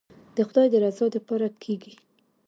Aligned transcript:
د 0.35 0.37
خداى 0.47 0.67
د 0.71 0.75
رضا 0.83 1.05
دپاره 1.15 1.47
کېګي. 1.61 1.93